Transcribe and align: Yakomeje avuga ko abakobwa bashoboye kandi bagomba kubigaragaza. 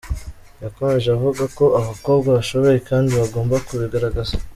Yakomeje 0.63 1.07
avuga 1.15 1.43
ko 1.57 1.65
abakobwa 1.79 2.27
bashoboye 2.37 2.77
kandi 2.89 3.11
bagomba 3.19 3.55
kubigaragaza. 3.67 4.35